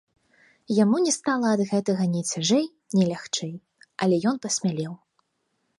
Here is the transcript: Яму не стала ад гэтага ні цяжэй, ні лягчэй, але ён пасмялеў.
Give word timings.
Яму 0.83 0.97
не 1.07 1.13
стала 1.17 1.47
ад 1.57 1.61
гэтага 1.73 2.03
ні 2.15 2.21
цяжэй, 2.31 2.65
ні 2.97 3.03
лягчэй, 3.11 3.53
але 4.07 4.15
ён 4.33 4.43
пасмялеў. 4.47 4.93